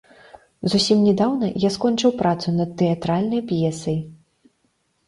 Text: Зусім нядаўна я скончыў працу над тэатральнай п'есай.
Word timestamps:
Зусім 0.73 1.03
нядаўна 1.09 1.49
я 1.67 1.71
скончыў 1.75 2.17
працу 2.23 2.47
над 2.59 2.73
тэатральнай 2.81 3.41
п'есай. 3.55 3.97